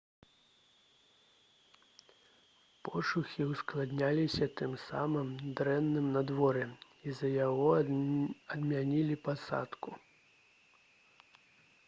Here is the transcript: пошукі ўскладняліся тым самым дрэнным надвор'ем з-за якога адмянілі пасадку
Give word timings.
пошукі 2.87 3.41
ўскладняліся 3.51 4.47
тым 4.61 4.73
самым 4.87 5.29
дрэнным 5.59 6.07
надвор'ем 6.15 6.71
з-за 7.01 7.29
якога 7.43 7.83
адмянілі 8.55 9.19
пасадку 9.27 9.89